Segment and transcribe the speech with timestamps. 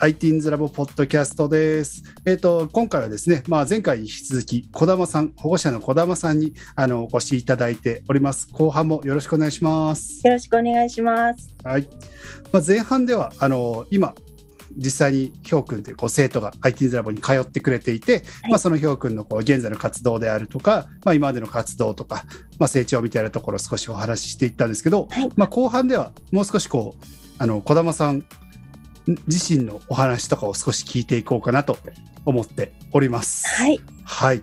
[0.00, 2.02] ITINS ラボポッドキャストです。
[2.26, 8.48] えっ、と、今回はですね、まあ、前回に引き続き、小玉さん、保護者の小玉さんに、あの、お越しいただいております。
[8.52, 10.26] 後半もよろしくお願いします。
[10.26, 11.54] よろしくお願いします。
[11.62, 11.88] はい。
[12.52, 14.14] まあ、前半では、あの、今、
[14.76, 22.24] 実際にひょうくんというこう生徒が ITINS ラボに通ってくれていて、はいまあ、そのひょうくんのこう現在の活動であるとか、まあ、今までの活動とか、
[22.58, 27.04] まあ、成長みたいなところを少しお話ししていったんですけど、はいまあ、後半ではもう少しこう
[27.38, 28.24] あの小玉さん
[29.06, 31.78] 自身のお話とかを少し聞いていこうかなと
[32.24, 33.46] 思っております。
[33.48, 33.80] はい。
[34.04, 34.42] はい。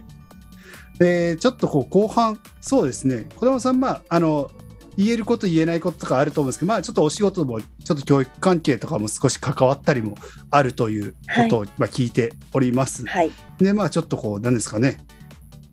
[1.00, 4.52] で、ちょっとこう後半、そうですね、小玉さん、まあ、あの、
[4.98, 10.16] 言えること言えないこととかあると思うんですけど、まあ、ちょっとお仕事も、ちょっと教育関係とかも少し関わったりも
[10.52, 13.06] あるということを、まあ、聞いております。
[13.08, 13.32] はい。
[13.58, 14.98] で、まあ、ちょっとこう、なんですかね、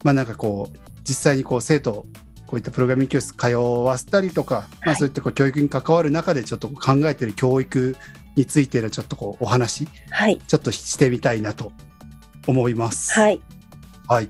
[0.03, 2.07] まあ、なんかこう、実際にこう、生徒を
[2.47, 7.97] こういったプログラミング教室通わせたりとか、まあ、はいそういったこう教育に関わる中で、ちょっと考えている教育
[8.37, 10.39] についてのちょっとこう、お話、はい。
[10.39, 11.73] ちょっとしてみたいなと
[12.47, 13.13] 思います。
[13.13, 13.41] はい。
[14.09, 14.29] はい。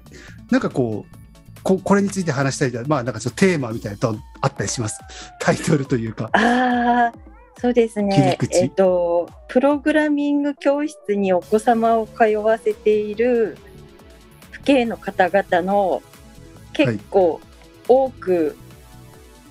[0.50, 1.18] なんかこう、
[1.62, 5.00] ここれについて話したいとまあなんかちょっとテーマみたいなのとあったりします。
[5.40, 6.30] タイトルというか。
[6.32, 7.12] ああ、
[7.60, 8.38] そうですね。
[8.52, 13.58] えっ、と、プログラミング教室にお子様を通わせている
[14.52, 16.02] 父兄の方々の
[16.72, 17.40] 結構
[17.88, 18.56] 多く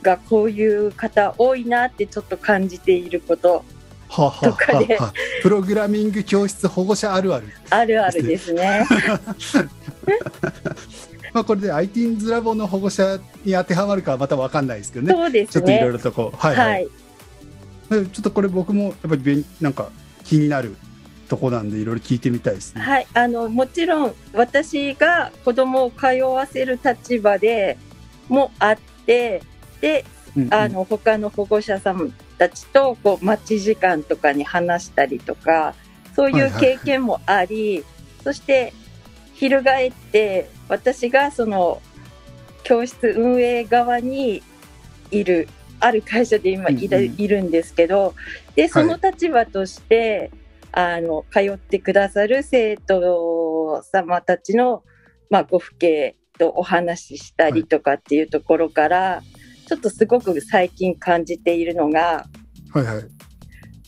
[0.02, 3.66] がこういう方多いなってちょっと感じていること
[4.10, 7.48] とかではあはあプログラミング教室保護者あるある。
[7.70, 8.86] あるあるですね。
[11.34, 15.14] まあこれで ITINS ラボの保護者に当てはまるかはまたわかんないですけどね。
[15.14, 15.94] そうですちょっといろいね。
[15.94, 16.68] ろとこう、はいはい。
[16.68, 16.88] はい。
[17.90, 19.90] でちょっとこれ僕もやっぱり勉なんか
[20.24, 20.76] 気になる
[21.30, 22.82] とこなんでいろいろ聞いてみたいですね。
[22.82, 27.78] はい、あのもちろん私が子供を通わせる立場で
[28.30, 29.42] もあって
[29.82, 35.74] でうんうんあの他の保護者さんたちとこう待ち時間とかに話したりとか
[36.16, 37.84] そういう経験もあり、
[38.24, 38.74] そして
[39.36, 41.82] 翻って私がその
[42.64, 44.42] 教室運営側に
[45.12, 45.48] いる
[45.80, 48.16] ある会社で今いいるんですけど
[48.56, 50.32] でその立場として、
[50.72, 54.84] あの通ってくださる生徒様たちの、
[55.30, 59.22] まあ、ご父兄とお話ししたりとかっていうところから、
[59.68, 62.26] ちょっとすごく最近感じているのが
[62.74, 63.04] はいはい。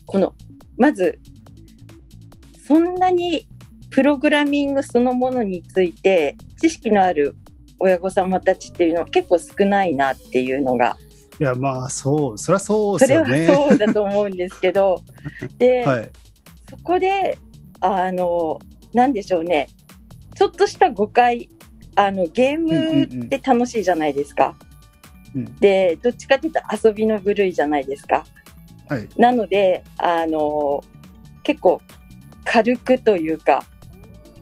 [0.06, 0.34] この
[0.78, 1.19] まず
[2.67, 3.47] そんなに
[3.90, 7.35] プログラミングそのものについて知識のある
[7.79, 10.97] 親御様たちっていうのは結構少ないなっていうのが
[11.40, 13.47] いやまあそう、そりゃそうでそれはすよね。
[13.47, 15.01] そうだと思うんですけど
[15.57, 16.09] で、はい。
[16.69, 17.38] そこで
[17.79, 18.59] あの
[18.94, 19.69] なんでしょうね
[20.35, 21.50] ちょっとした誤解
[21.96, 24.57] あのゲームって楽しいじゃないですか。
[25.35, 28.25] うんでどっちかっていうと遊びの部類じゃないですか。
[28.89, 29.07] はい。
[29.17, 30.83] なのであの
[31.44, 31.81] 結構
[32.44, 33.63] 軽くというか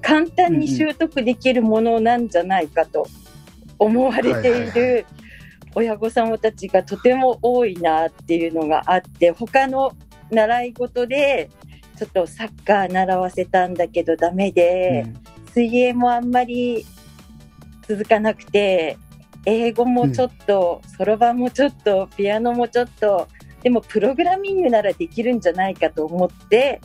[0.02, 3.06] 簡単に習得できるものなんじゃないかと
[3.78, 5.06] 思われている
[5.75, 9.91] 親御様たちがとても多いなっていうのがあって他の
[10.31, 11.50] 習い事で
[11.97, 15.06] ちょっとサッカー習わせたんだけどダメで、
[15.52, 16.86] 水泳もあんまり
[17.88, 18.97] 続かなくて
[19.46, 23.28] 英語もちょっとそろばんもちょっとピアノもちょっと
[23.63, 26.81] でもプログラミングならできるんじゃないかと思って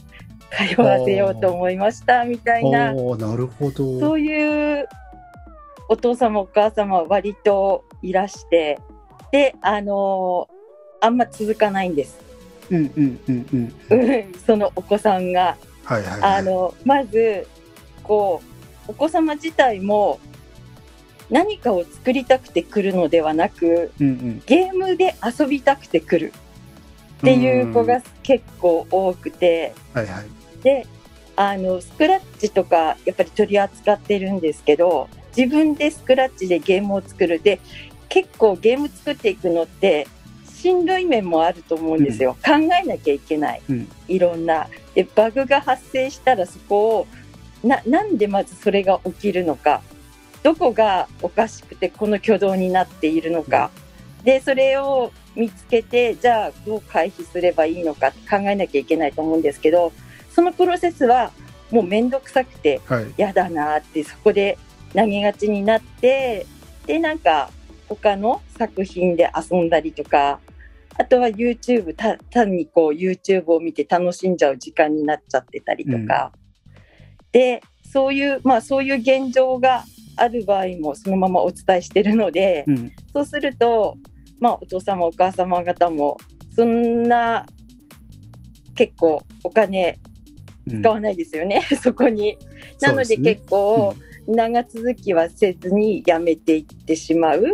[0.75, 4.01] 通わせようと思いましたみたいななるほど。
[4.01, 4.89] そういう
[5.89, 8.79] お父様お母様は割といらして
[9.31, 10.49] であの
[11.01, 12.21] あんま続かないんです
[12.71, 13.75] うんうんうんうん。
[13.91, 13.97] う
[14.31, 15.57] んそのお子さんが。
[15.85, 16.39] はいはい、はい。
[16.39, 17.47] あのまず
[18.03, 18.41] こ
[18.89, 20.21] うお子様自体も
[21.31, 26.33] 何かを作りたくて来るのではなくうんうん、ゲームで遊びたくて来る
[27.23, 30.25] っていう子が結構多くてはいはい。
[30.63, 30.87] で
[31.37, 37.41] あのスクラッチとかやっぱり取り扱ってるんですけど自分でスクラッチでゲームを作る。
[37.41, 37.61] で
[38.09, 40.07] 結構ゲーム作っていくのって
[40.53, 43.89] しんどい面もあると思うんですよ、考えなきゃいけない、うん。
[44.09, 44.69] いろんな。
[44.95, 47.07] でバグが発生したらそこを
[47.65, 49.81] ななんでまずそれが起きるのか。
[50.43, 53.71] どこがおかしくてこの挙動になっているのか、
[54.25, 59.93] でそれを見つけてじゃあどう回避すればいいのか考えなきゃいけないと思うんですけど
[60.31, 61.33] そのプロセスは
[61.71, 63.15] もう面倒くさくてはい。
[63.17, 64.59] 嫌だなってそこで
[64.95, 66.47] 投げがちになって
[66.87, 67.51] でなんか
[67.89, 70.41] 他の作品で遊んだりとか
[70.99, 76.33] あとは YouTube た単にこう YouTube を見て楽しんじゃう時間になっちゃってたりとか、
[77.33, 79.85] でそういうまあそういう現状が
[80.17, 82.93] ある場合もそのままお伝えしてるので、うん。
[83.13, 83.97] そうすると
[84.43, 86.19] まあお父様お母様方も
[86.57, 87.47] そんな
[88.75, 90.01] 結構お金
[90.69, 92.37] 使わないですよね、うん、そこに。
[92.81, 93.95] なので結構、
[94.27, 97.51] 長続きはせずにやめていってしまうっ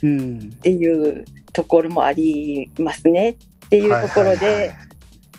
[0.00, 3.30] ていうところもありますね。
[3.30, 4.74] っていうところで、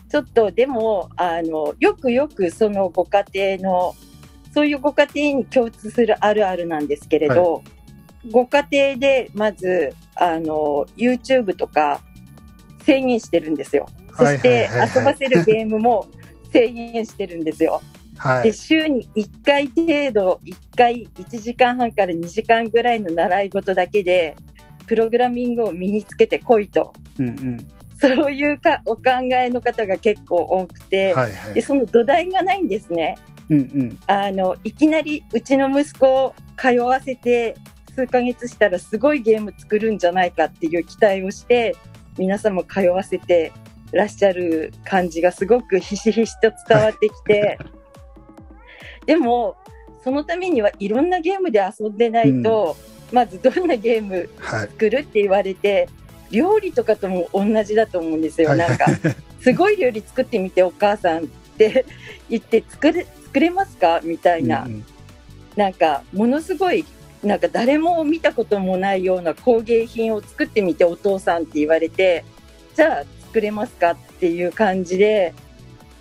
[0.09, 3.95] ちょっとでもあのよくよくそのご家庭の
[4.53, 7.59] そういうご家庭に共通するあるあるなんですけれど、は
[8.25, 12.01] い、ご家庭でまずあの YouTube とか
[12.83, 13.87] 制限してるんですよ。
[14.15, 16.07] そして遊ばせるゲームも
[16.51, 17.81] 制限してるんですよ。
[18.17, 24.35] はい、で週に1回程度、1回1時間半から2時間ぐらいの習い事だけで、
[24.85, 26.93] プログラミングを身につけてこいと。
[27.19, 27.67] うんうん
[28.03, 33.17] そういうかお考えの方が結構多くて、はいはい、でその土台がないんですね。
[33.49, 37.55] うんうん、あのいきなりうちの息子を通わせて
[37.95, 41.75] 数ヶ月したらすごいゲーム作るんじゃないかっていう期待をして
[42.17, 43.51] 皆さんも通わせて
[43.91, 47.59] らっしゃる感じがすごくひしひしと伝わってきて
[49.05, 49.55] でも
[50.03, 52.75] そのためにはいろんなゲームで遊んでないと、
[53.11, 55.87] うん、まずどんなゲーム作るって言われて、はい、
[56.31, 58.87] 料理とかとも同じだと思うんですよ、なんか
[59.39, 61.85] すごい料理作ってみてお母さんって
[62.29, 64.01] 言って作れ作れますか？
[64.03, 64.85] みたいな、うん、
[65.55, 66.85] なんかものすごい
[67.23, 72.25] なんか誰も見たこともないような工芸品を作ってみてお父さんって言われて
[72.75, 75.33] じゃあ作れますかっていう感じで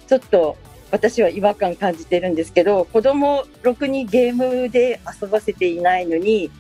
[0.09, 0.57] ちょっと
[0.91, 6.51] 私は違和感感じてるんですけど子供ろくにゲームで遊ばせていないのに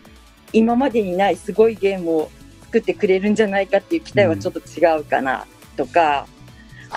[0.53, 2.31] 今までにないすごいゲームを
[2.64, 6.26] 作ってくれるんじゃないかっていう期待はちょっと違うかなとか、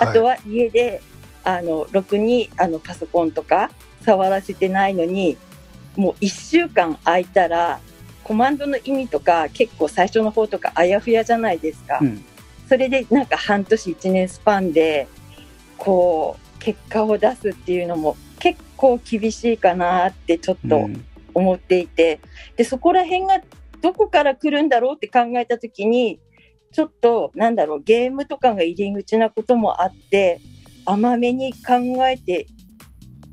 [0.00, 1.02] うん、あとは家で、
[1.44, 3.70] はい、あのろくにあのパソコンとか
[4.02, 5.36] 触らせてないのに
[5.96, 7.80] もう1週間空いたら
[8.22, 11.98] コマンドの意味とか結構最初の方とかあやふやじゃないですか。
[12.00, 12.24] うん、
[12.68, 15.06] それでなんか半年1年スパンで
[15.78, 20.88] こう結果を出すっていうのも結構厳しいかなってちょっと
[21.34, 22.20] 思っていて、
[22.50, 23.40] うん、でそこら辺が
[23.80, 26.18] どこから来るんだろうって考えた時に
[26.72, 30.40] ちょっとなんだろうゲームとかが入り口なこともあって
[30.84, 31.74] 甘めに考
[32.06, 32.48] えて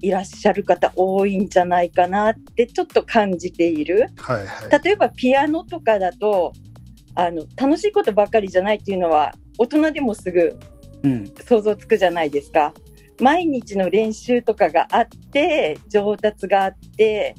[0.03, 4.09] いらっしゃる方多いんじゃないかなってちょっと感じている。
[4.17, 6.51] はいはい、例えばピアノとかだと
[7.15, 10.59] あの楽しいことばかりじゃないっていうのは大人でもすぐ
[11.47, 12.73] 想像つくじゃないですか。
[13.17, 17.35] うん、毎日の練習とかがあって上達があって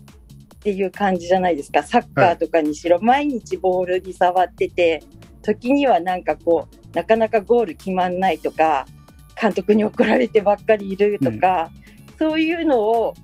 [0.57, 1.83] っていう感じじゃないですか。
[1.83, 5.03] サッカーとかにしろ、はい、毎日ボールに触ってて
[5.43, 8.87] 時にはなんかこうなかなかゴール決まんないとか
[9.39, 11.71] 監督に怒られてばっかりいるとか。
[11.77, 11.84] うん
[12.19, 13.15] そういうのを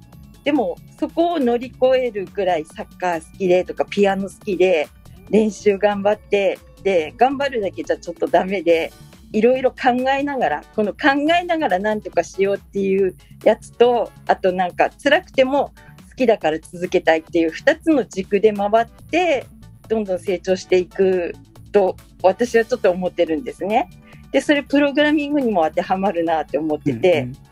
[0.45, 4.89] でもそこを乗り越えるぐらいサッカー好きでとかピアノ好きで
[5.31, 8.93] 練習頑張ってで頑張るだけじゃちょっとダメで
[9.33, 11.11] いろいろ考えながらこの考
[11.41, 13.15] えながら何とかしようっていう
[13.45, 15.73] やつとあとなんか辛くても
[16.11, 19.47] 好きだから続けたいっていう2つの軸で回って
[19.89, 21.35] どんどん成長していく
[21.73, 23.89] と私はちょっと思ってるんですね。
[24.33, 27.50] でそれプログラミングにも当てはまるなって思ってて、うんうん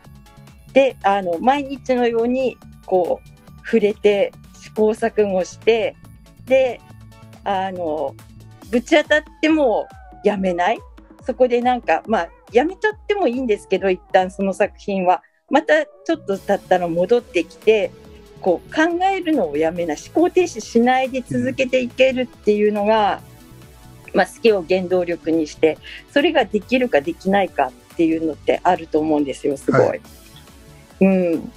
[0.73, 5.95] であの毎日のようにこう触れて試行錯誤して
[6.45, 6.81] で
[7.43, 8.15] あの
[8.69, 9.87] ぶち当たっても
[10.23, 10.79] やめない。
[11.25, 15.23] そこでなんかまあやめちゃってもいいんですけど一旦その作品は。
[15.51, 17.91] またちょっと経ったら戻ってきて
[18.39, 19.97] こう考えるのをやめない。
[19.97, 23.21] 思考停止しないで続けていけるっていうのが、
[24.13, 25.77] まあ、好きを原動力にして
[26.11, 29.81] それができるかできないかっていうのってあると思うんですよすごい。
[29.81, 30.01] はい。
[31.01, 31.51] うん、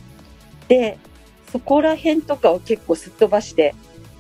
[0.69, 0.99] で
[1.51, 3.75] そこら辺とかを結構すっ飛ばして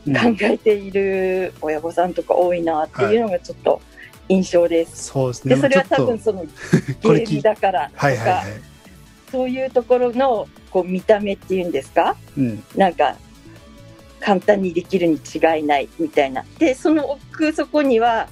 [0.07, 3.81] 考えている親御さんとか多いなっていうのがちょっと
[4.29, 5.13] 印象です。
[5.17, 5.55] はい、そうですね。
[5.55, 8.45] でそれは多分その ゲームだからとかはいはい、はい、
[9.31, 13.17] そういうところのこう見た目っていうんですか、うん、なんか
[14.21, 16.45] 簡単にできるに違いないみたいな。
[16.59, 18.29] でその奥底には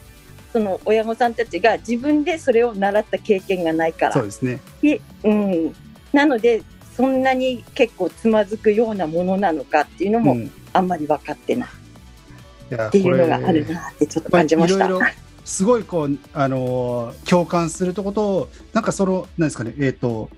[0.52, 4.12] その親御さんたちが自分でそれを習った経験がないから。
[4.12, 4.60] そうですね。
[4.82, 5.74] でうん、
[6.12, 6.62] なので
[6.96, 10.36] そんなに結構つまずくようなものなのかっていうのも
[10.72, 11.68] あんまり分かってない、
[12.88, 14.88] っていうのがあるなってちょっと感じました。
[15.44, 20.30] すごいこう、あのー、共感するとことなんかそのなんですかねえっ、ー、と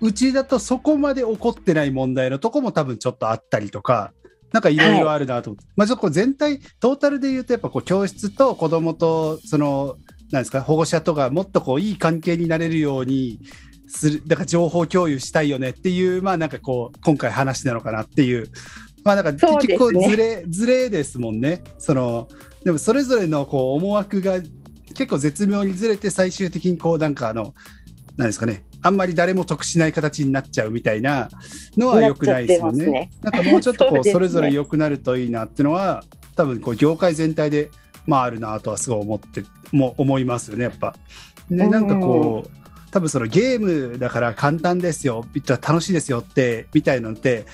[0.00, 4.12] うちだとそこまで起こってない問題のとこも多分ちょっとあったりとか
[4.52, 9.96] なんかいろいろあるなと思って、はい、まあちょっと全体トータルで言うとやっぱこう教室と子どもとその
[10.30, 13.40] なんですか保護者とかもっとこういい関係になれるように
[13.88, 18.48] するだから情報共有したいよねっていうまあなんかこう今回話なのかなっていう。
[19.04, 21.62] まあなんか結局ずれ、ずれですもんね。
[21.78, 22.28] その
[22.64, 24.40] でもそれぞれのこう思惑が
[24.88, 27.54] 結構絶妙にずれて最終的にこうなんかあの
[28.16, 28.64] なんですかね。
[28.82, 31.28] あんまり誰も得しない形になっちゃうみたいな
[31.76, 32.86] のは良くないですよね。
[32.86, 33.10] ね。
[33.22, 36.04] なんかもうちょっとこうそれぞれ良くなるといいなっていうのは
[36.36, 37.70] 多分こう業界全体で
[38.06, 40.94] まああるなとはすごい思っても思いますよねやっぱ。
[41.50, 45.26] でうんなんかこう多分そのゲームだから簡単ですよ
[45.60, 47.44] 楽しいですよってみたいのって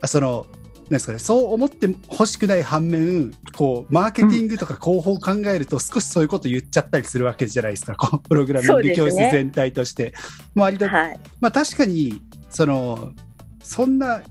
[0.00, 0.46] あその
[0.86, 10.14] なんですかね、そう思ってほしくない反面こうマーケティングとか広報を考えると少しそういうこと言っちゃったりするわけじゃないですかこう プログラミング教室全体として。
[10.54, 11.18] まあ割とはい。
[11.40, 13.10] まあ確かにその
[13.64, 14.22] そんな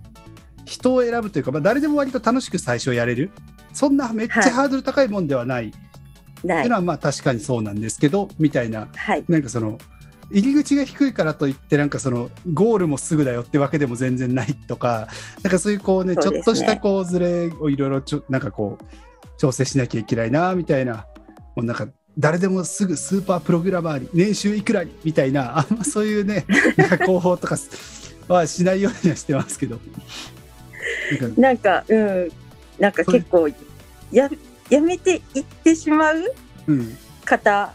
[0.63, 3.31] 人を選ぶというか、まあ、誰でも割と楽しく最初やれる
[3.73, 5.71] そんなめっちゃはいハードル高いもんではないっ
[6.41, 6.75] てないいうの。
[6.75, 9.25] はまあ確かにそうなんですけどみたいなはい。
[9.27, 9.77] なんかその
[10.31, 15.07] 入り口が低いからといってなんかそのゴールもすぐだよってわけでも全然ないとか
[15.43, 18.85] なんかそういうこうねちょっとしたこうずれをいろいろちょなんかこう
[19.37, 21.05] 調整しなきゃいけないなみたいな
[21.55, 26.45] もうなんか誰でもすぐスーパープログラマーに年収いくらにみたいなあんまそういうね
[26.77, 27.57] なんか広報とか
[28.27, 29.79] はしないようにはしてますけど。
[31.19, 32.31] なんかなんか、うん。
[32.79, 33.47] なんか結構、
[34.11, 34.29] や、
[34.69, 36.23] やめていってしまう
[36.67, 36.97] うん。
[37.23, 37.73] 方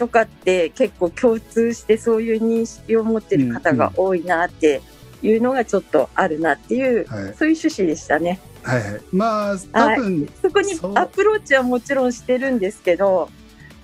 [0.00, 4.80] とかって結構共通してそういう認識を持ってる方が多いなって
[5.22, 7.34] いうのがちょっとあるなっていう、はい。
[7.36, 8.40] そういう趣旨でしたね。
[8.62, 9.00] はいはい。
[9.12, 13.28] まあ多分そこにアプローチはもちろんしてるんですけど、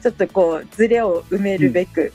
[0.03, 2.15] ちょっとこうズレを埋めるべく、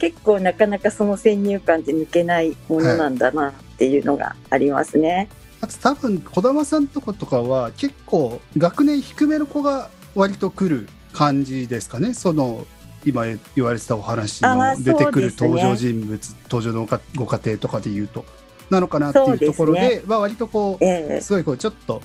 [0.00, 5.28] 結構なかなかその先入観って抜けないものなんだなっていうのがありますね。
[5.60, 12.12] あと多分児玉さんとことかは結構学年低めの子が割と来る感じですかね。
[12.12, 12.66] その
[13.06, 18.24] 今言われてたお話の出てくる登場人物、登場のごご家庭とかで言うと
[18.68, 21.18] なのかなっていうところでまあ、割とこええ。
[21.18, 22.02] うすごいこうちょっと、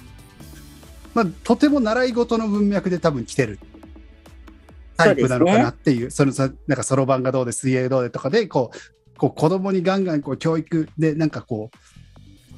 [1.16, 3.60] まあ、とても習い事の文脈で多分来てる
[4.96, 11.78] タイプなのかなっていうそのさなんかそろばんがどうで水泳どうでとかでこうこう子供にガンガンこう教育でなんかこう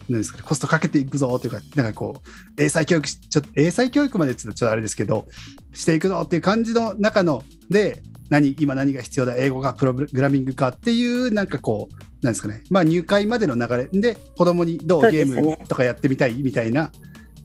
[0.09, 5.27] なんですかね、コストかけていくぞというか、なんかこう、英才教育し、ちょっと英才教育までちょっとあれですけど、
[5.73, 13.99] していくぞっていう感じの中ので、何、今何が必要だ、英語かプログラミングかっていう、なんかこう、なんですかね、まあ入会までの流れ。
[13.99, 16.91] で、子供にどうゲームとかやってみたいみたいな、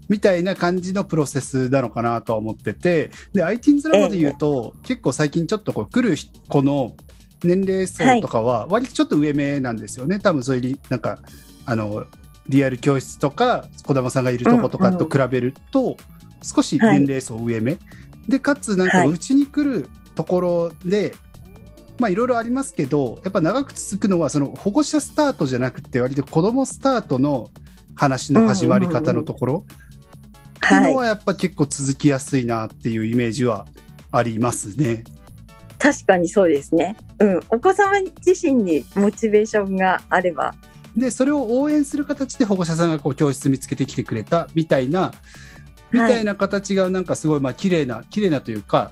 [0.09, 6.17] みたいな感じのプロセスなのかなとは思ってて、で、IT's ラボで言うと、結構最近ちょっとこう来る
[6.49, 6.95] 子の
[7.43, 10.19] 年齢層とかは、割とちょっと上目なんですよね。
[10.19, 11.19] 多分それになんか、
[11.67, 12.07] あの、
[12.49, 15.97] リアル教室とか、児玉さんがいるとことかと比べると、
[16.43, 17.79] 少し年齢層上目。
[18.29, 19.09] で、かつなんか、はい。
[19.09, 21.15] うちに来るところで、
[22.01, 27.51] まあいろいろありますけど、やっぱ長く続くのは、その保護者スタートじゃなくて、割と子供スタートの
[27.95, 30.93] 話の始まり方のところっていうはい。
[30.93, 33.67] のはやっぱ結構続きやすいなっていうイメージは
[34.11, 35.05] ありますね。
[35.79, 36.97] 確かにそうですね。
[37.21, 37.41] うん。
[37.51, 40.53] お子様自身にモチベーションがあれば。
[40.97, 45.13] で、それを応援する形で保護者さんがこう教室見つけてきてくれたみたいな、
[45.93, 48.91] みたいな形がなんかすごいまあ綺麗な、綺麗なというか、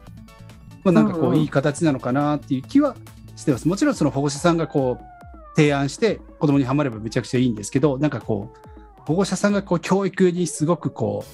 [0.87, 2.95] まあなんかこういい形なのかなっていう気は
[3.35, 3.66] してます。
[3.66, 11.25] もちろんその保護者さんがこう提案して子供にはまればめちゃくちゃいいんですけど、なんかこう、保護者さんがこう教育にすごくこ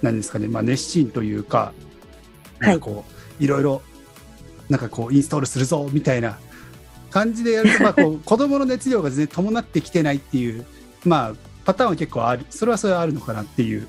[0.00, 1.72] う、なんですかね、まあ熱心というか、
[2.60, 3.04] なんかこ
[3.40, 3.82] う、いろいろ、
[4.68, 6.38] なんかこうインストールするぞみたいな
[7.10, 10.64] 感じでやると、まあこう 子供の熱量が全然伴ってきてないっていう、
[11.04, 13.88] まあパターンは結構ある、それはそれはあるのかなっていう、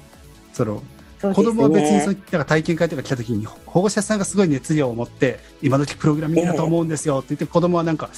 [0.52, 0.82] その
[1.28, 1.34] ね。
[1.34, 8.10] 子供は別にそうなんか体験会とか来た時に保護者さんがすごい熱量を持って今時プログラミングだと思うんですよって言って子供はなんか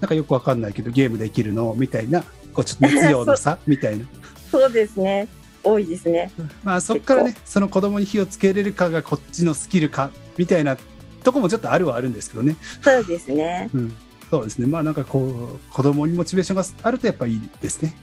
[0.00, 2.22] なんかよくわかんないけどゲームできるのみたいな
[2.52, 4.04] こうちょっと熱量の差 みたいな
[4.50, 5.28] そうですね。
[5.62, 6.30] 多いですね。
[6.64, 10.76] まあそこからねその子供に火をつけれるかがこっちのスキルかみたいな
[11.22, 13.68] とこもちょっとあるはあるんですけどね、そうですね。
[13.74, 13.96] うん、
[14.30, 17.94] そうですねまあなんかこう子供にモチベーションがあるとやっぱいいですね、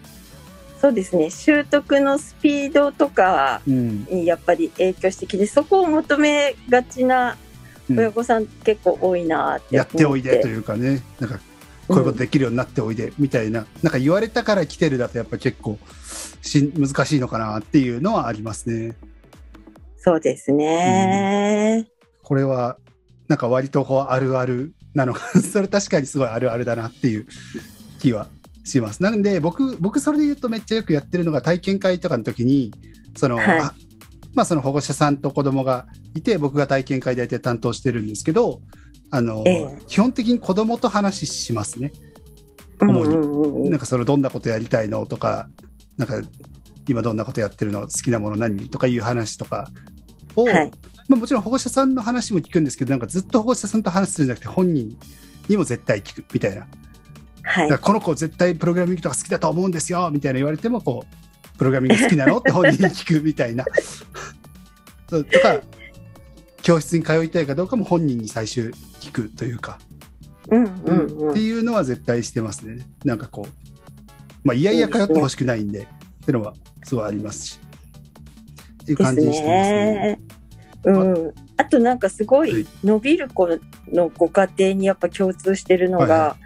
[0.80, 1.30] そうですね。
[1.30, 7.38] 習得のスピードとかうんにやっぱり影響してきて、そこを求めがちな
[7.90, 11.40] うん親御さん結構多いなって思やっておいでというかねなんか
[11.88, 15.78] こういうことできるようになっておいでみたいな、なんか言われたから来てるだとやっぱ結構
[16.42, 18.96] し難しいのかなっていうのはありますね。
[19.98, 21.88] そうですね。
[22.22, 22.78] これは
[23.28, 27.28] なんか割とこうあるあるなのかそれ確かにすごいあるあるだなっていう
[28.00, 28.28] 気は
[28.66, 29.02] します。
[29.02, 32.74] なんで僕僕それで言うとめっちゃよくやってるのが体験会とかの時に
[33.16, 33.60] その、はい。
[33.60, 33.74] あ
[34.34, 38.60] まあその保護者さんと子供がいて僕が体験会で大体担当してるんですけど
[39.12, 39.80] あの、ええ。
[39.88, 41.94] 基本的に子供と話しますね。
[42.00, 42.16] うん
[42.90, 43.70] 主にうんうん。
[43.70, 45.48] なんかそのどんなことやりたいのとか、
[45.98, 46.22] なんか
[46.88, 49.70] 今どんなことやってるの好きなもの何とかいう話とか
[50.36, 50.72] を、はい。
[51.08, 54.98] まあ、もちろん保護者さんの話も聞くんですけど、なんかずっと保護者さんと話するんじゃなくて本人
[55.48, 56.68] にも絶対聞くみたいな
[57.46, 62.40] はいこの子絶対プログラミングとか好きだと思うんですよみたいな言われてもこうプログラミング好きなの？
[62.40, 63.64] って本人に聞くみたいな
[65.10, 65.62] そうとか
[66.62, 69.80] 教室に通いたいかどうかも本人に最終聞くというか、
[70.50, 71.32] うんうんうん。
[71.32, 75.86] っていうのは絶対してますねなんかこうまあいやいや通ってほしくないんでっ
[76.26, 77.60] ていうのはすごいありますし
[78.84, 79.94] っていう感じにしてますね。
[79.94, 80.20] ね。
[80.86, 81.34] うん。
[81.58, 83.48] あとなんかすごはいい伸びる子
[83.92, 86.38] のご家庭にやっぱ共通してるのはいが、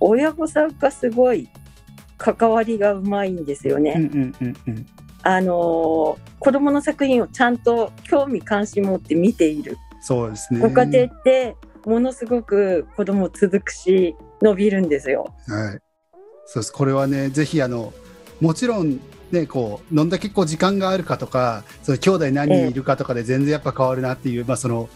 [0.00, 1.48] 親御さんがすごい
[2.18, 3.94] 関わりがうまいんですよね。
[3.96, 4.86] うんうんうんうん
[5.22, 10.60] あのー子供の作品をちゃんと興味関心持って見ているそうですね。
[10.60, 15.34] ご家庭ってものすごく子供続くし伸びるんですよ。
[15.48, 15.80] はい。
[16.44, 16.72] そうです。
[16.72, 17.92] これはね、ぜひあの、
[18.40, 19.00] もちろん
[19.32, 24.88] ね、こう、どんだけこう時間があるかとか、その兄弟何人いるかとかで全然やっぱ変わるなっていう、まあその、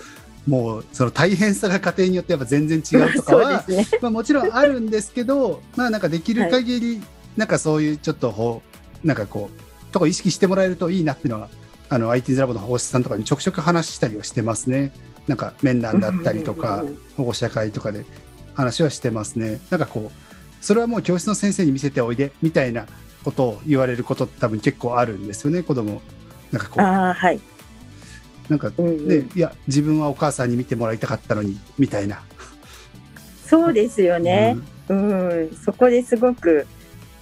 [0.46, 3.86] もうその大変さが家庭によってやっぱ全然違うとかは、ね。
[4.00, 7.02] まあもちろんあるんですけど、まあなんかできる限り、
[7.36, 8.62] なんかそういうちょっとほ
[9.04, 11.48] う、なんかこう、とこ意識してもらえるといいなっていうのは、
[11.88, 14.92] あの IT ラボの保護者さんとかにちょくちょく話したりはしてますね。
[15.26, 16.84] なんか面談だったりとか
[17.16, 18.04] 保護者会とかで
[18.54, 19.60] 話はしてますね。
[19.70, 22.86] なんかこう、それはもう教室の先生に見せておいでみたいな
[23.24, 26.00] ことを言われることって多分結構あるんですよね、子供。
[26.52, 27.40] なんかこう、ああはい。
[28.50, 32.22] なんかうんうんね、いや、自分はお母さんに見てもらいたかったのに、みたいな。
[33.46, 34.58] そうですよね。
[34.88, 36.66] うん、そこですごく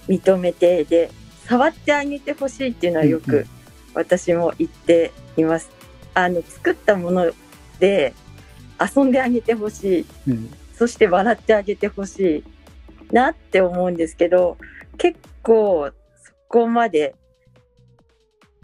[0.07, 1.11] 認めてで
[1.45, 3.47] 触ってあげてほしいっていうのはようんうんく
[3.93, 5.69] 私も言っています。
[6.15, 7.31] あの作ったもの
[7.79, 8.13] で
[8.95, 10.33] 遊んであげてほしいうん。
[10.33, 12.45] うんそして笑ってあげてほし
[13.09, 14.57] いなって思うんですけど
[14.97, 15.91] 結構
[16.23, 17.15] そこまで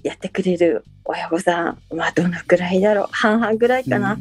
[0.01, 3.07] やってくれる親御さんまあどのくらいだろう？
[3.11, 4.17] 半々ぐらいかな、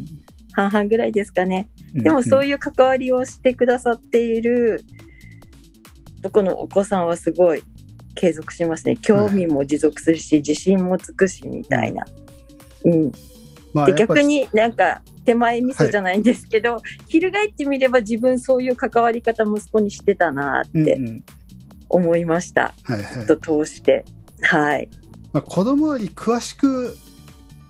[0.52, 1.68] 半々ぐらいですかね。
[1.94, 2.02] うん。
[2.02, 4.84] でもそういいう関わりをしてくださっている
[6.23, 7.62] とこのお子さんはすごい
[8.14, 8.97] 継続しますね。
[8.97, 12.04] 興味も持続するし、自信もつくしみたいな。
[12.84, 13.12] うん、
[13.73, 21.25] まあ、で逆になんか手前味噌じゃないんですけど、翻ってみれば自分そういう関わり方息子にしてたなってうんうん
[21.90, 22.75] 思いました。
[22.82, 23.26] はいはい。
[23.26, 24.04] と通して。
[24.42, 24.88] はい。
[25.34, 26.97] まあ、子供に詳しく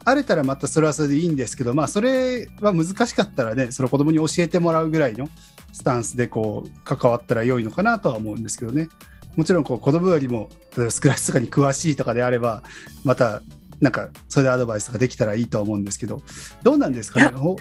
[0.05, 5.31] あれたらまたそれはそれでいいんですけど、まあ、それは難しかったらねその子供に教えてもらうぐらいの
[5.73, 8.89] スタンスでこう関わったら良いのかなとは思うんですけどね。
[9.35, 12.63] もちろんこう子供よりも例えばスクラッチとかに詳しいとかであれば
[13.03, 13.41] また
[13.81, 16.23] なんかそれでアドバイスとかできたらいいとは思うんですけど。
[16.63, 17.37] どうなんですかね？
[17.37, 17.57] ほ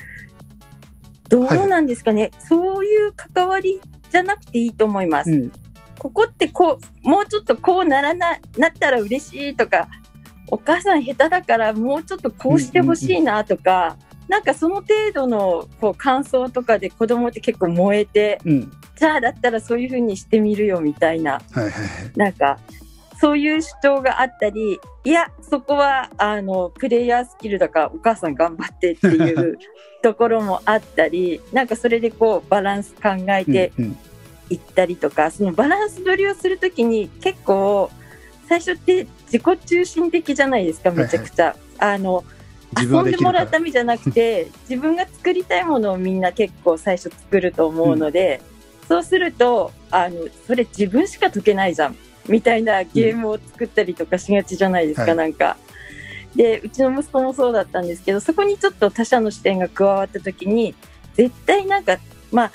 [1.29, 3.79] どうなんですかね、そういう関わり
[4.11, 5.31] じゃなくていいと思います。
[5.31, 5.51] うん
[5.99, 9.87] ここってこうもうちょっとこうならななったら嬉しいとか
[10.47, 18.71] お母さん下手だからもうちょっとこうしてほしいなとか、なんかその程度のこう感想とかで子供って結構燃えてうん。
[18.95, 22.11] じゃあだったらそういう風にしてみるよみたいなはいはいはい。
[22.15, 22.59] なんか
[23.19, 29.57] そういう主張があったりいやそこはあのプレイヤースキルだからお母さん頑張ってっていう
[30.03, 33.97] ところもあったりなんかそれでこうバランス考えてうんうん
[34.53, 37.91] 行ったりとかそのバランス取りをするときに結構
[38.47, 41.55] 最初って自己中心的じゃないですかめちゃくちゃ。
[41.79, 42.23] あの
[42.75, 48.41] 自分は遊んでもらうためじゃなくて 自分が作りたいものをみんな結構最初作ると思うので、
[48.87, 51.95] そうするとあのそれ自分しか解けないじゃん
[52.27, 55.57] みたいなゲームを作ったりとかしがちじゃないですか、はいなんか。
[56.35, 60.73] でうちの息子もそうだったんですけどそこにちょっと他者の視点が加わった時に
[61.13, 61.99] 絶対なんか
[62.31, 62.51] まあ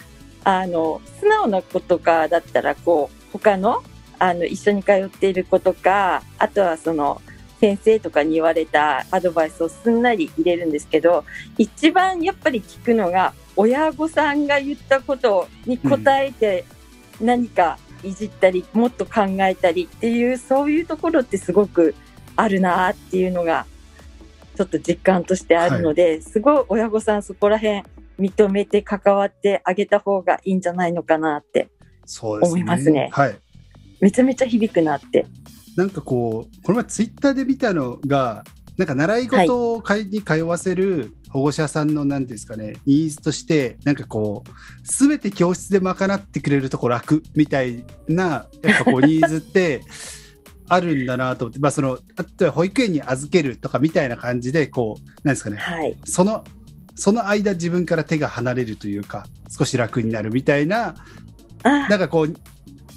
[0.49, 3.83] あの素直な子とかだったらこう他の
[4.19, 7.21] あの一緒に通っている子とかあとはその
[7.61, 11.25] 先生とかに言われたアドバイスをすんなり入れるんですけど
[11.59, 16.65] 一番やっぱり聞くのが親御さんが言ったことに答えて
[17.21, 21.97] 何かいじったり、もっと考えたりっていうそういうところってすごく
[22.37, 23.67] あるなっていうのが
[24.57, 27.83] ちょっと実感としてあるので、すごい親御さんそこら辺
[28.19, 31.71] 認めて関わってあげた方がいいんじゃないのかなって
[32.05, 33.39] そうですね思いますねはい
[34.01, 35.27] めちゃめちゃ響くなって。
[35.77, 38.45] なんかこう、この前ツイッターで見たのが、
[38.77, 49.83] なんか習い事を会に通わせる保護者さんの何ですかね、ニーズとして、なんかこう、すべて教室で賄ってくれるとこ楽みたいな、やっぱこう、ニーズって
[50.69, 55.97] あるんだなと思って、まあその、あとは保育園に預けるとかみたいな感じで、こう、なんですかね、はい。
[56.05, 56.45] その、
[56.99, 60.97] その間自分から手が離れるというか、少し楽になるみたいな、
[61.63, 61.89] あ。
[61.89, 62.35] なんかこう、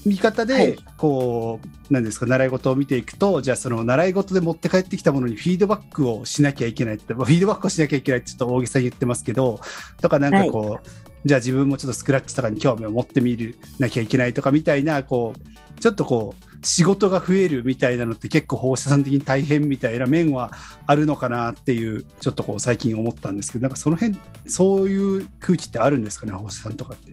[0.06, 0.76] 見方で、はい。
[0.98, 1.60] こ
[1.90, 9.60] う、なんですか、習い事を見ていくと、じゃあその習い事で持って帰ってきたものにフィードバックをしなきゃいけないって、まあフィードバックをしなきゃいけないってちょっと大げさに言ってますけど、
[10.02, 10.88] とかなんかこう、
[11.24, 20.52] じゃあ自分もちょっとスクラッチとかに興味を持ってみるなきゃいけないとかみたいな、こう、ちょっとこう、仕事が増えるみたいなのって結構放射さん的に大変みたいな面は
[20.86, 27.12] あるのかなっていう、ちょっとこう最近思ったんですけど、なんかその辺、そういう空気ってあるんですかね、放射さんとかって。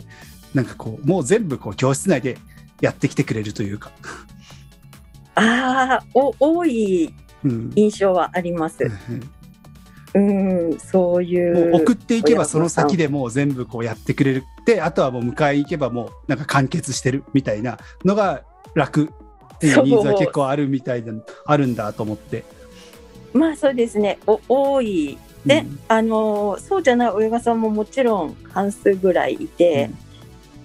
[0.55, 2.39] なんかこう、もう全部こう教室内で
[2.81, 3.91] やってきてくれるというか。
[5.35, 7.73] ああ、お多いうん。
[7.77, 8.79] 印象はあります。
[10.15, 11.77] うん、そういう。
[11.77, 13.05] 送っていけばその先で。
[13.05, 18.43] でもう全部こうやってくれるってあとはもう迎え行けばもうなんか完結してるみたいなのが
[18.75, 19.11] 楽
[19.59, 21.13] っていうニーズは結構あるみたいな
[21.45, 22.45] あるんだと思って。
[23.33, 24.19] まあそうですね。
[24.27, 25.19] お多い。
[25.45, 29.91] で、うんあのーそうじゃない親御さんももちろん半数ぐらいいて、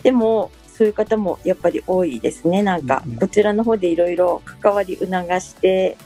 [0.04, 2.62] でもそういう方もやっぱり多いですね。
[2.62, 5.98] なんか、うんうんこちらの方でいろいろ関わり促して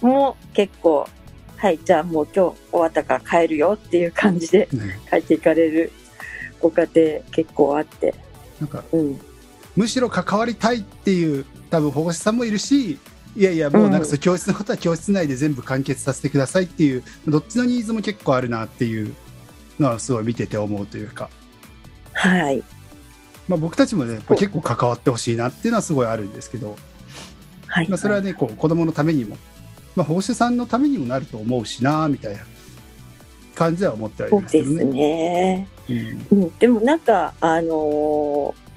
[0.00, 1.06] も結構
[1.56, 5.92] はいじゃあもう今日終わったから帰るよっていう感じでね帰っていかれる
[6.60, 8.14] ご家庭結構あって、
[8.60, 9.20] なんかうん、
[9.76, 12.98] むしろ関わりたいっていう多分保護者さんもいるし
[13.36, 19.14] いやいやもうなんかそう教室のことは教室内で全部完結させてくださいっていうどっちのニーズも結構あるなっていう
[19.78, 21.30] のはすごい見てて思うというか、
[22.12, 22.62] はい。
[23.46, 26.76] まあ、僕たちもね結構関わってほしいなっていうのはすごいあるんですけど。
[27.68, 29.36] はい、まあ、それはね、こう子供のためにも、
[29.94, 32.40] まあ、保護者さんのためにもなると思うしな、みたいな。
[33.54, 34.92] 感じは思ってはいそうますけですどね。
[34.92, 35.68] ね。
[35.88, 36.26] うん。
[36.30, 38.67] うん、でもなんかあのー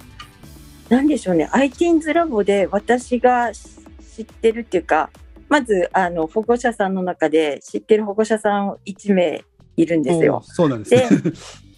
[0.92, 5.10] なんでしょうね iTeens ラボで私が知ってるっていうか
[5.48, 9.46] まずあの保護者さんの中で知ってる保護者さん1名
[9.78, 10.42] いるんですおよ。
[10.44, 11.24] そうなんです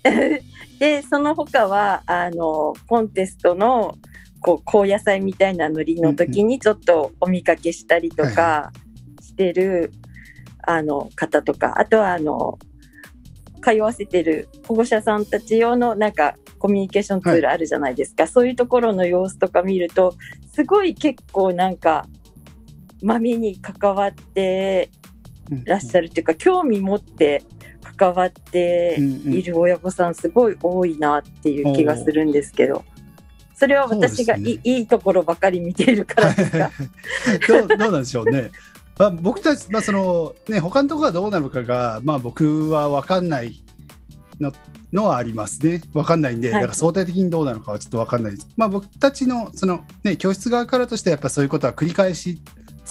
[0.03, 0.41] ね。
[0.79, 3.95] で その他はあのコンテストの
[4.41, 8.71] こう高野菜みたいなノリの時にちょっとお見かけしたりとはいか
[9.21, 9.91] してる、
[10.63, 12.57] あの方とかあとはあの
[13.63, 20.15] 通わせてる保護者さんたち用のなんかコミュニケーションツールあるじゃないですか、そういうところの様子とか見ると
[20.51, 22.05] すごい結構なんか
[23.01, 24.89] まめに関わって
[25.65, 27.43] らっしゃるっていうか興味持って
[27.97, 29.33] 関わってうんうん。
[29.33, 32.83] いる親御さんすごい多いなっていう気がするんですけど。
[33.55, 36.71] それは私がいい,、そうです いいところばかり見ているからですか？
[37.47, 38.51] どうなんでしょうね。
[38.97, 43.63] まあ、僕たち、まあそのね、他のところがどうなのかが、まあ、僕は分かんない
[44.39, 44.51] の
[44.91, 45.81] のはありますね。
[45.93, 46.61] 分かんないんで、はい。
[46.61, 48.47] だから相対的にどうなのかはちょっと分かんないです。
[48.55, 52.41] まあ、僕たちのその、ね、教室側からとしてはやっぱそういうことは繰り返し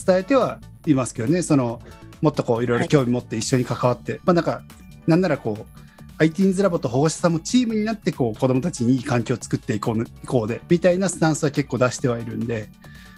[0.04, 1.80] 伝えてはいますけどね、その
[2.20, 2.66] もっとこうい。
[2.66, 4.62] ろいろ興味持って一緒に関わって、まあなんか、
[5.06, 5.82] なんならこう、
[6.22, 12.68] IT's ラボと保護者さんもチームになってこう子どもたちにいい環境を作っていこういこうでみたいなスタンスは結構出してはいるんで、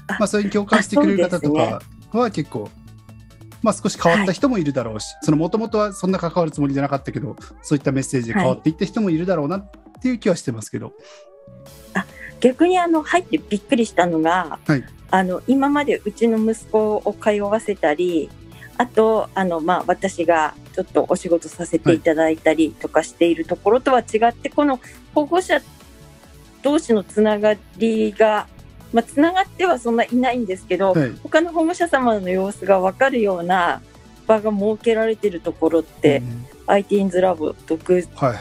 [0.07, 1.83] あまあ、それに共感してくれる方とあか
[2.19, 2.69] は結構、
[3.63, 9.71] まあ、少し変わった人もいるだろうし、そのもともとはそんな関わるつもりじゃなかったけどそういったメッセージで変わっていった人もいるだろうなっ
[10.03, 10.93] ていう気はしてますけど、
[12.41, 14.85] 逆にあの入ってびっくりしたのが、はい。
[15.11, 18.31] あの今までうちの息子を通わせたり
[18.77, 24.81] あとあの、まあ、私がちょっとお仕事させていただいたりとかしているところとは違って、この
[25.15, 25.61] 保護者
[26.63, 28.49] 同士のつながりが、
[28.95, 31.11] まあ、つながってはそんないないんですけど、はい。
[31.25, 33.83] 他の保護者様の様子が分かるような
[34.29, 36.47] 場が設けられているところって、うん。
[36.67, 38.39] IT's ラボ独はいはい。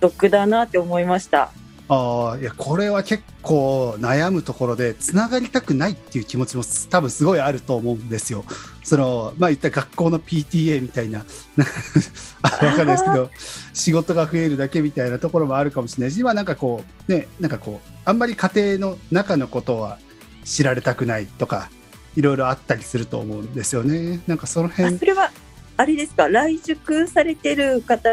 [0.00, 1.50] 独だなって思いました。
[1.88, 8.44] ああいやこれは結構悩むところでつながりたくないっていう気持ちも多分すごいあると思うんですよ。
[8.82, 11.24] そのまあ言った学校の PTA みたいな
[12.42, 13.30] あわかんないですけど
[13.74, 19.98] 仕事が増えるだけみたいなところもあるかもしれないし今なんかこうねなんかこうあんまり家庭の中のことは
[20.44, 21.68] 知られたくないとか
[22.16, 24.20] いろいろあったりすると思うんですよね。
[24.26, 25.30] なんかその辺それは
[25.76, 26.28] あれですか？
[26.28, 28.08] 来塾されてる方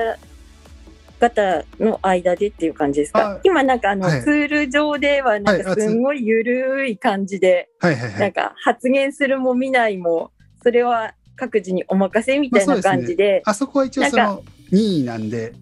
[1.20, 3.34] 方の間でっていう感じですか？
[3.34, 4.22] あ今なんかあの、はい。
[4.24, 8.20] ツール上ではなんかすごいゆるい感じで、はいはいはい。
[8.20, 10.32] なんか発言するも見ないも
[10.64, 12.98] それは各自にお任せみたいなまあそうですね。
[12.98, 15.54] 感じで,、あそこは一応その任意なんで。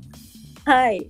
[0.66, 1.08] はい。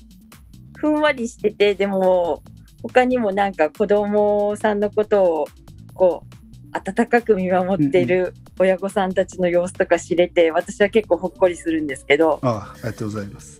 [0.77, 2.43] ふんわりしててでも
[2.83, 5.47] 他にもなんか子供さんのことを
[5.93, 6.37] こう
[6.71, 13.59] 温かく見守っている親御さんたちの様子とか知れて私は結構ほっこりするんですけど、ああありがとうございます。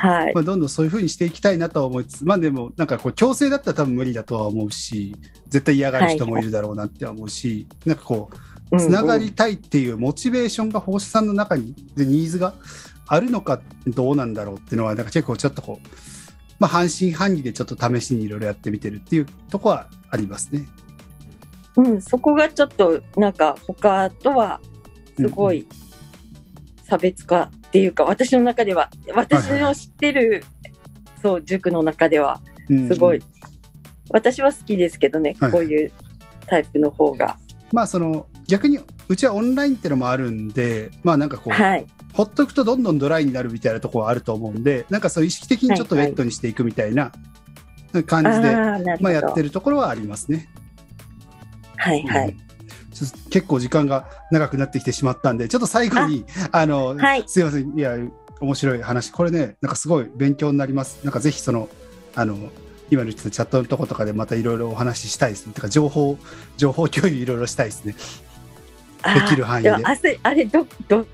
[0.00, 5.14] はい、まあ、どんどんそういうふうにしていきたいなとは思いつつ、まあでも、なんかこう、強制だったら多分無理だとは思うし、
[5.48, 8.30] 絶対嫌がる人もいるだろうなって思うし、なんかこ
[8.72, 12.54] う、つながりたいっていうモチベーションが保護者さんの中に、で、ニーズが
[13.06, 15.88] あるのかどうなんだろうっていうのは、なんか結構ちょっとこう、
[16.58, 20.66] まあ、半信半疑でちょっと試しにいろいろやってみてるっていうとこはありますね。
[21.76, 24.60] うん、そこがちょっとなんか他とは
[25.16, 25.66] すごい
[26.90, 30.42] 差別化っていうか、私の中では私の知ってる、
[31.22, 33.22] そう塾の中ではうんすごい、
[34.10, 35.92] 私は好きですけどね、はいこういう
[36.48, 37.38] タイプの方が。
[37.72, 41.86] まあその逆にうちはオンラインってのもあるんでまあなんかこう、はい。
[42.12, 47.12] ほっとくとどんどんドライになるみたいなところはあると思うんでなんかそう意識的にちょっとウはいはいェットにしていくみたいな
[48.06, 50.48] 感じで、ああなるほど、まあ、やってるところはありますね。
[51.76, 52.49] はいはい、うん
[53.30, 57.24] 結構時間が長くなってきてしまったんでちょっと最後にあの、はい。
[57.26, 57.78] すいません。
[57.78, 57.96] いや
[58.40, 59.10] 面白い話。
[59.12, 61.00] これねなんかすごい勉強になります。
[61.04, 61.68] なんかぜひその
[62.14, 62.36] あの
[62.90, 65.52] 今のチャットのとことかでまたいろいろお話ししたいですね。
[65.52, 66.18] てか情報
[66.56, 67.94] 情報共有いろいろしたいですね。
[69.02, 69.70] あできる範囲で。
[69.70, 69.78] も
[70.22, 71.06] あれどど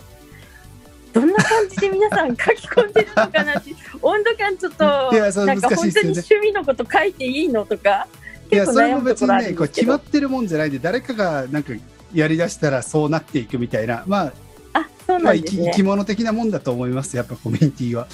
[1.13, 8.07] どんな感じで皆さん書き込んでるのかなって温度感ちょっといやそうなんか本当に趣味のこと書いていいのとか
[8.51, 9.69] いやそれも別にねこれんですけど。
[9.69, 11.73] 決まってるもんじゃないんで誰かがなんか
[12.15, 14.05] やりだしたらそうなっていくみたいな。
[14.07, 14.33] まあ
[14.75, 15.71] あそうまあ生きなんですね。
[15.73, 18.07] 生き物的なもんだと思いますやっぱコミュニティは。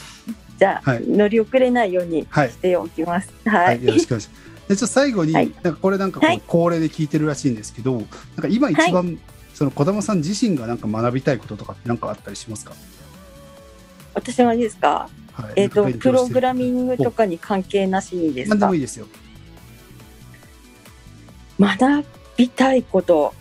[0.58, 1.06] じゃあ、はい。
[1.06, 2.50] 乗り遅れないようにはい。
[2.50, 3.32] しておきます。
[3.46, 4.42] は、はいい、よろしくお願いします。
[4.68, 5.52] でちょっと最後に、はい。
[5.62, 6.42] なんかこれなんかこう、はい。
[6.46, 9.18] 恒例で聞いてるらしいんですけど、なんか今一番、
[9.54, 12.72] その児玉さん自身がなんか学びたいこととかってなんかあったりしますか？
[14.14, 15.08] 私はですか？
[15.32, 15.52] はい。
[15.56, 16.08] えっ、となんか勉強して。
[16.10, 19.06] るプログラミングとかに関係なしにですなんでかもいいですよ。
[21.62, 23.34] 学びたいこと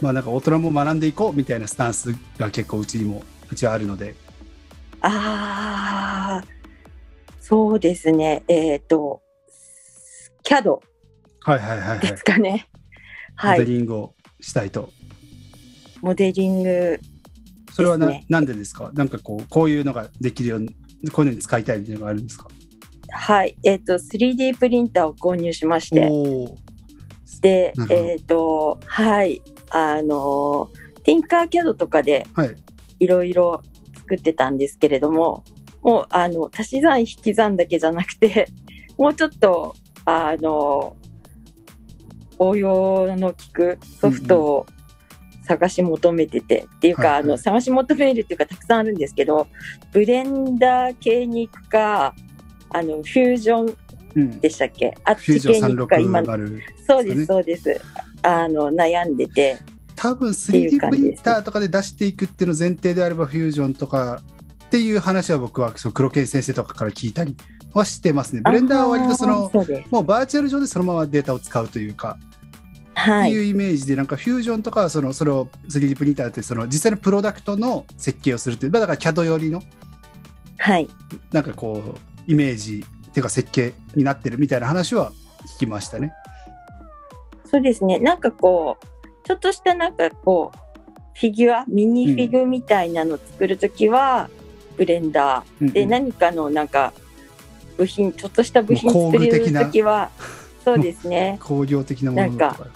[0.00, 4.14] まあなんか大人も学んでいこうみたいなスタンスが結構うちにもうちはあるので、
[5.00, 6.44] ああ
[7.40, 9.22] そうですねえっ、と
[10.42, 10.68] CAD
[11.42, 11.98] はいはいはいはい。
[12.00, 12.68] ですかね、
[13.42, 14.90] モデはいリングをしたいと。
[16.02, 17.00] モデリング
[17.72, 18.90] それはな,、なんでですか？
[18.94, 20.68] なんかこうこういうのができるように
[21.12, 22.48] こういうのに使いたいみたいなのがあるんですか？
[23.12, 26.58] はいえっ、と 3D プリンターを購入しましておお。
[27.40, 30.70] でえっ、とはいあの
[31.02, 32.56] ティンカーキャドとかではい。
[32.98, 33.62] いろいろ
[33.94, 35.44] 作ってたんですけれども
[35.82, 38.48] もうあの足し算引き算だけじゃなくて
[38.96, 40.96] もうちょっとあの
[42.38, 44.66] 応用の効くソフトを
[45.44, 49.46] 探し求めてて、っていうか、はいはいあの探し求めるっていうかたくさんあるんですけど
[49.92, 52.14] ブレンダー系に行くか
[52.70, 53.76] あのフュージョンうん。
[54.40, 54.96] でしたっけ？
[55.04, 56.60] あっフュージョンち系に行くか今360。
[56.86, 57.80] そうですそうです。
[58.22, 59.58] あの悩んでて。
[59.94, 64.20] 多分いう 3D プリンターとかで出していくっていうの前提であればフュージョンとか
[64.66, 67.34] っていう話は僕はその黒犬先生とかから聞いたり
[67.72, 68.42] はしてますね。
[68.44, 69.50] ブレンダーは割とその
[69.90, 72.18] もうバーチャル上でそのままデータを使うというか、
[72.94, 73.30] はい。
[73.30, 79.62] っていうイメージでなんかフュージョンとかはそのそれを 3D プリンターってその実際のプロダクトの設計をするっていうまあだから CAD 寄りの
[80.58, 80.88] はい。
[81.32, 82.84] なんかこうイメージ
[83.16, 85.10] っていうか設計になってるみたいな話は
[85.56, 86.12] 聞きましたね。
[87.46, 87.98] そうですね。
[87.98, 90.58] なんかこう、ちょっとしたなんかこう、
[91.14, 94.28] フィギュア、ミニフィグみたいなの作るときは、
[94.76, 95.72] ブレンダー。
[95.72, 96.92] で、うんうん何かのなんか、
[97.78, 100.10] 部品、ちょっとした部品作る具的なときは、
[100.62, 101.38] そうですね。
[101.40, 102.66] 工業的なものとなんか。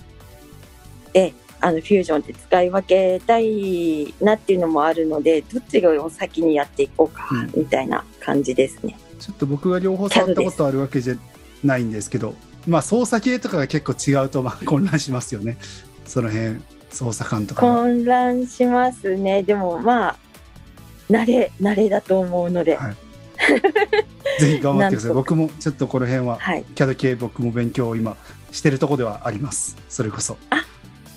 [1.12, 8.96] で、あの、フュージョンって使い分けたいなっていうのもあるので、どっちを先にやっていこうかうん、みたいな感じですね。
[9.20, 11.14] ちょっと僕が両方触ったことあるわけじゃ
[11.62, 12.34] ないんですけど、
[12.66, 15.58] まあ操作系とかが結構違うと まあ混乱しますよね。
[16.06, 17.74] その辺操作感とかが。
[17.82, 19.42] 混乱しますね。
[19.42, 20.16] でもまあ、
[21.10, 22.96] 慣れ、慣れだと思うので、はい
[24.38, 25.12] ぜひ頑張ってください。
[25.14, 26.64] 僕もちょっとこの辺ははい。
[26.74, 28.16] CAD 系僕も勉強を今
[28.52, 29.76] してるとこではあります。
[29.88, 30.36] それこそ。
[30.50, 30.64] あ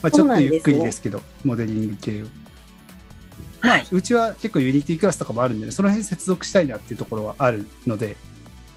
[0.02, 2.26] まあ、ちょっとゆっくりですけど、モデリング系を。
[3.64, 8.18] まあ、うちは結構ユニティクラスとかもあるんで、ね、その辺接続したいなっていうところはあるので、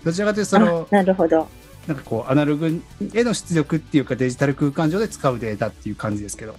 [0.04, 1.48] どちらかというとそのあ、なるほど。
[1.88, 6.56] なんかこう、アナログへの出力っていうかデジタル空間上で使うデータっていう感じですけど、っ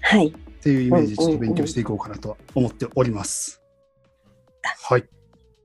[0.00, 0.32] はい。
[0.62, 3.60] ていうイメージでちょっと勉強していこうかなとは思っております。
[4.62, 5.04] はい。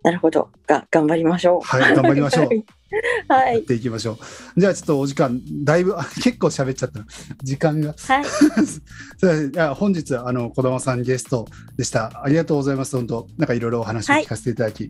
[0.03, 0.49] なるほど。
[0.65, 1.61] が、頑張りましょう。
[1.61, 2.47] はい、頑張りましょう。
[3.27, 3.55] はい。
[3.55, 4.13] やっていきましょ
[4.55, 4.59] う。
[4.59, 7.01] じゃあちょっとお時間、だいぶ、あ結構喋っちゃった。
[7.43, 7.93] 時間が。
[7.97, 8.25] はい。
[9.17, 12.23] そういや本日、あの、児玉さんゲストでした。
[12.23, 12.95] ありがとうございます。
[12.95, 14.85] 本当なんかいろいろお話を聞かせていただき。
[14.85, 14.89] い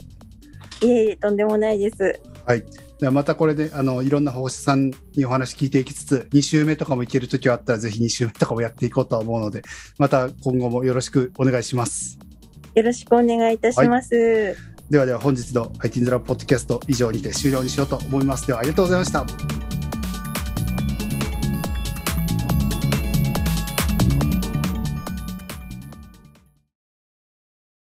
[0.83, 2.19] えいえ、とんでもないです。
[2.45, 2.63] はい。
[2.99, 9.61] ではまたこれで、あの、いろんな保護者さんにお話聞いていきつつ、2週目とかも行けるときはあったら、ぜひ2週目とかもやっていこうとは思うので、
[9.97, 12.19] また今後もよろしくお願いします。
[12.75, 14.55] よろしくお願いいたします。
[14.89, 18.47] ではでは本日の IT ズラポッドキャスト以上にて終了にしようと思います。
[18.47, 19.78] ではありがとうございました。